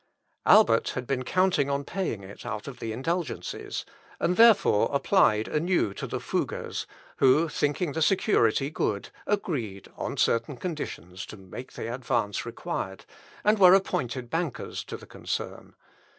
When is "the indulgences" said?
2.79-3.85